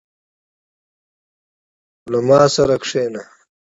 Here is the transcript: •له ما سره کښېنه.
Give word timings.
•له 2.11 2.19
ما 2.27 2.41
سره 2.55 2.75
کښېنه. 2.83 3.21